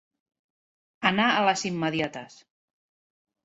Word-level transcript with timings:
Anar 1.11 1.29
a 1.35 1.45
les 1.49 1.67
immediates. 1.73 2.41